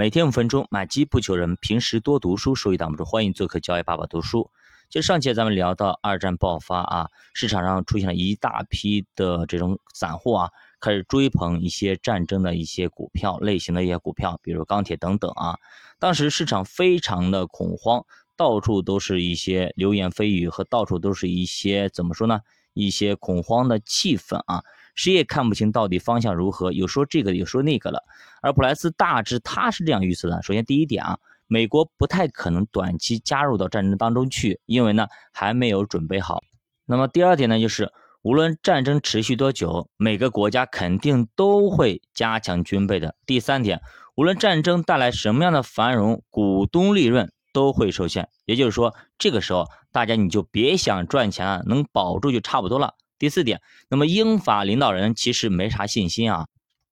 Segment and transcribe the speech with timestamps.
[0.00, 3.04] 每天五分钟，买机不求人，平时多读书，收益挡不住。
[3.04, 4.50] 欢迎做客交易爸爸读书。
[4.88, 10.48] 就上节咱们聊到二战爆发啊，市场上出现了一大批的这种散户啊，
[10.80, 15.58] 开始追捧一些战争的一些股票类型的一些股票，比如钢铁等等啊。
[15.98, 18.02] 当时市场非常的恐慌，
[18.38, 22.40] 到处都是一些流言蜚语和到处都是一些怎么说呢？
[22.72, 24.62] 一些恐慌的气氛啊。
[24.94, 28.02] 谁也看不清到底方向如何，有说这个，有说那个了。
[28.42, 36.40] 而普莱斯大致他是这样预测的：首先，第一点啊，美国不太可能短期加入到战争当中去，因为呢还没有准备好。
[36.86, 37.92] 那么第二点呢，就是
[38.22, 43.14] 无论战争持续多久，每个国家肯定都会加强军备的。
[43.26, 43.80] 第三点，
[44.16, 48.28] 无论战争带来什么样的繁荣，股东利润都会受限。
[48.44, 52.94] 也就是说，这个时候大家你就别想赚钱了，能保住就差不多了。
[53.20, 56.46] 第四点，那么英法领导人其实没啥信心啊。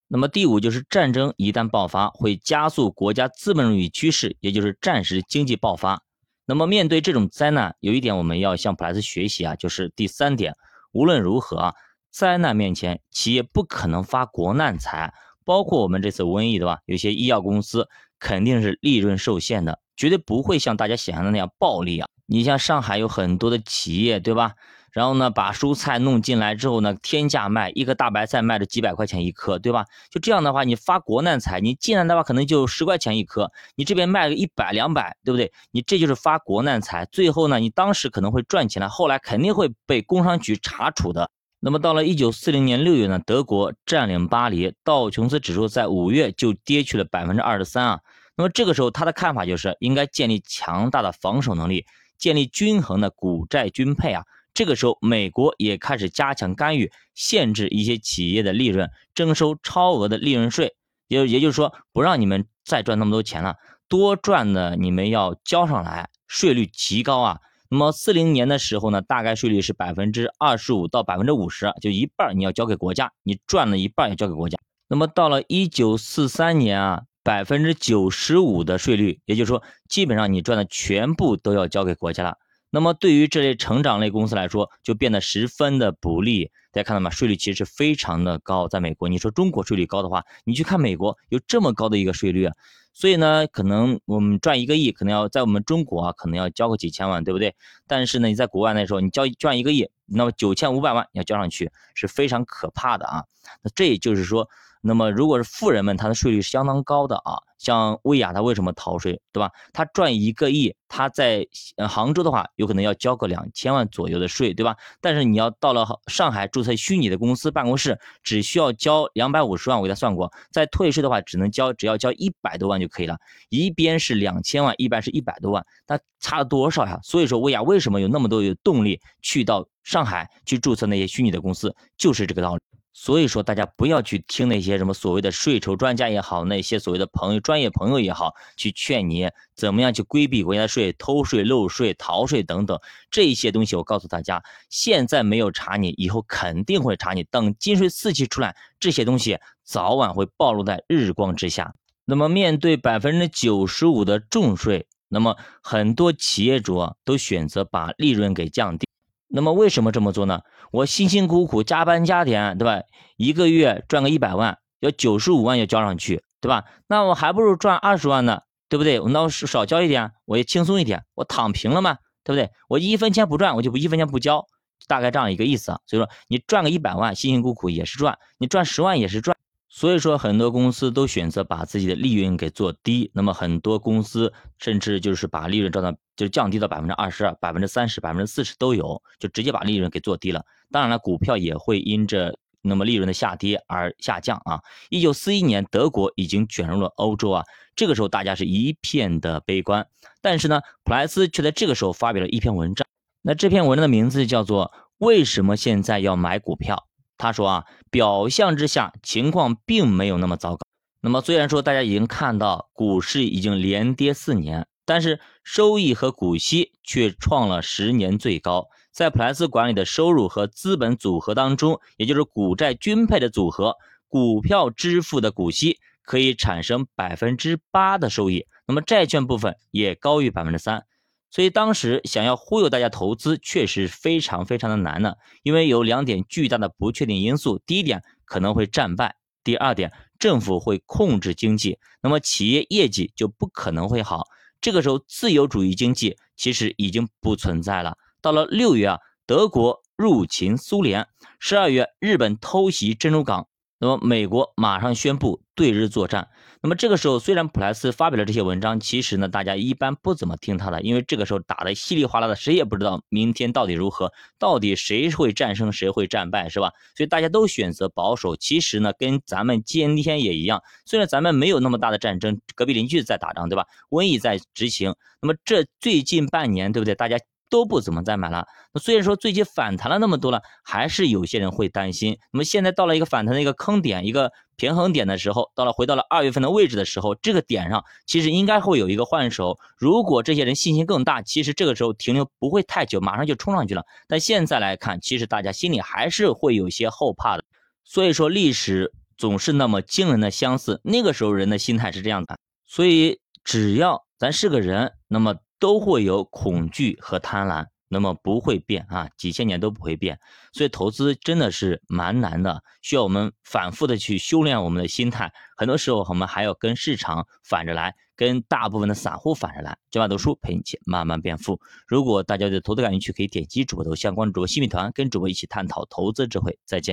[0.06, 6.02] 那么第五就是战争一旦爆发，会加速国家资本主义趋势，也就是战时经济爆发。
[6.46, 10.54] 那么面对这种灾难，有一点我们要向普莱斯学习啊，就是第三点，
[10.92, 11.74] 无论如何啊，
[12.10, 15.12] 灾难面前企业不可能发国难财，
[15.44, 16.78] 包括我们这次瘟疫对吧？
[16.86, 22.08] 有些医药公司肯定是利润受限的，绝对不会像大家想象的那样暴利啊。
[22.24, 24.52] 你像上海有很多的企业对吧？
[24.92, 29.84] 然后呢，把蔬菜弄进来之后呢，天价卖一颗大白菜，卖了几百块钱一颗，对吧？
[30.10, 35.52] 就这样的话，你发国难财，你进来的话可能就十块钱一颗，你这边卖个一百两百，对不对？
[35.70, 37.04] 你这就是发国难财。
[37.06, 41.30] 最后呢，你当时可能会赚钱了，后来肯定会被工商局查处的。
[41.60, 48.00] 那么到了一九四零年六月呢，德国占领巴黎，道琼斯指数在五月就跌去了百分之二十三啊。
[48.36, 51.84] 那么这个时候他的看法就是应该建立强大的防守能力，
[52.16, 54.24] 建立均衡的股债均配啊。
[54.54, 60.74] 这个时候，美国也开始加强干预，限制一些企业的利润，征收超额的利润税，
[61.06, 63.56] 也也就是说，不让你们再赚那么多钱了，
[63.88, 67.38] 多赚的你们要交上来，税率极高啊。
[67.70, 74.58] 那么四零年的时候呢，大概税率是百分之二十五到百分之五十，就一半你要交给国家，你赚了一半要交给国家。
[74.88, 82.38] 那么到了一九四三年啊，百分之九十五的税率，也就是说，基本上你赚的全部都要交给国家了。
[82.70, 86.50] 那么对于这类成长类公司来说，就变得十分的不利。
[86.70, 87.10] 大家看到吗？
[87.10, 92.50] 税率其实非常的高，在美国，你说中国税率高的话，你去看美国有这么高的一个税率。
[92.92, 97.54] 所以呢，可能我们赚一个亿，可能要在我们中国啊，可能要交个几千万，对不对？
[97.86, 103.24] 但是呢，你在国外那时候，你交赚一个亿，那么九千五百万要交上去，是非常可怕的啊。
[103.62, 104.48] 那这也就是说。
[104.88, 107.36] 那么，如果是富人们，他的税率是相当高的啊。
[107.58, 109.50] 像薇娅，他为什么逃税，对吧？
[109.72, 111.44] 他赚一个亿，他在
[111.88, 114.76] 杭州的话，有可能要交个两千万左右的税，对吧？
[115.00, 123.18] 但是你要到了上海注册虚拟的公司办公室，只需要交两百五十万，我给他算过，在退税的话，只能交，只要交一百多万就可以了。
[123.50, 127.00] 一边是两千万，一边是一百多万，那差了多少呀？
[127.02, 132.60] 所以说，薇娅为什么有那么多有动力去到上海去注册那些虚拟的公司，就是这个道理。
[132.92, 143.76] 所以说，大家不要去听那些什么所谓的税收专家也好，那些所谓的朋友、专业朋友也好，去劝你怎么样去规避国家税、偷税漏税、逃税等等这些东西。
[143.76, 147.22] 我告诉大家，现在没有查你，以后肯定会查你。
[147.24, 151.74] 等金税四期出来，这些东西早晚会暴露在日光之下。
[152.04, 158.88] 那么，面对百分之九十五的重税，那么很多企业主都选择把利润给降低。
[159.28, 160.40] 那么为什么这么做呢？
[160.72, 162.82] 我辛辛苦苦加班加点，对吧？
[163.16, 166.64] 一个月赚个一百万，要九十五万要交上去，对吧？
[166.86, 169.00] 那我还不如赚二十万呢，对不对？
[169.00, 172.50] 我那我少交一点，我也轻松一点，我躺平了嘛，对不对？
[172.68, 174.44] 我一分钱不赚，我就不一分钱不交，
[174.86, 175.78] 大概这样一个意思啊。
[175.86, 179.37] 所以说，你赚个一百万，辛辛苦苦也是赚；你赚十万也是赚。
[179.78, 183.12] 所以说，很多公司都选择把自己的利润给做低。
[183.14, 190.44] 那么，很多公司甚至就是把利润降到，就是降低到百分之二十二、百分之三十、百分之四十都有，就直接把利润给做低了。
[190.72, 194.60] 当然了，股票也会因着那么利润的下跌而下降啊。
[194.90, 197.44] 一九四一年，德国已经卷入了欧洲啊，
[197.76, 199.86] 这个时候大家是一片的悲观。
[200.20, 202.84] 但是呢，普莱斯却在这个时候发表了一篇文章。
[203.22, 206.74] 那这篇文章的名字叫做《为什么现在要买股票》。
[207.18, 210.60] 他说啊，表象之下情况并没有那么糟糕。
[211.00, 218.68] 那么虽然说大家已经看到股市已经连跌四年，但是收益和股息却创了十年最高。
[218.90, 223.76] 在普莱斯管理的收入和资本组合当中，也就是股债均配的组合，
[224.08, 230.84] 股票支付的股息可以产生百分之八的收益，那么债券部分也高于百分之三。
[231.30, 239.10] 所以当时想要忽悠大家投资，确实非常非常的难呢，因为有两点巨大的不确定因素：第一点可能会战败；
[239.44, 244.24] 第二点政府会控制经济，那么企业业绩就不可能会好。
[244.60, 247.96] 这个时候，自由主义经济其实已经不存在了。
[248.20, 251.04] 到了六月啊，德国入侵苏联；
[251.38, 253.46] 十二月，日本偷袭珍珠港。
[253.78, 256.28] 那么美国马上宣布对日作战。
[256.60, 266.72] 那么这个时候，虽然普莱斯发表了这些文章，其实呢，大家一般不怎么听他的，因为这个时候打的稀里哗啦的，谁也不知道明天到底如何，到底谁会战胜，谁会战败，是吧？
[266.96, 268.34] 所以大家都选择保守。
[268.34, 273.66] 其实呢，跟咱们今天也一样，虽然咱们没有那么大的战争，隔壁邻居在打仗，对吧？
[273.90, 274.96] 瘟疫在执行。
[275.22, 276.94] 那么这最近半年，对不对？
[276.96, 277.18] 大家。
[277.50, 278.46] 都不怎么再买了。
[278.72, 282.18] 那虽然说最近反弹了那么多了，还是有些人会担心。
[282.32, 289.58] 那么现在到了一个反弹的一个坑点、一个平衡点的时候，到了回到了二月份的位置的时候，这个点上其实应该会有一个换手。
[289.76, 293.84] 如果这些人信心更大，其实这个时候停留不会太久，马上就冲上去了。
[294.06, 297.44] 但现在来看，其实大家心里还是会有些后怕的。
[297.84, 302.38] 所以说历史总是那么惊人的相似，那个时候人的心态是这样的。
[302.66, 305.36] 所以只要咱是个人，那么。
[305.58, 310.18] 都会有恐惧和贪婪，那么不会变啊，几千年都不会变。
[310.52, 315.32] 所以投资真的是蛮难的，需要我们反复的去修炼我们的心态。
[315.56, 319.76] 很多时候我们还要跟市场反着来，跟大部分的散户反着来。
[319.90, 321.60] 今晚读书陪你一起慢慢变富。
[321.86, 326.58] 如果大家对投资感兴趣，可以点击主播头像关注主播新米团，跟主播一起探讨投资智慧。
[326.64, 326.86] 再见。